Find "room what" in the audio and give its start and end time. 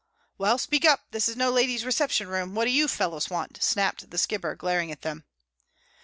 2.27-2.65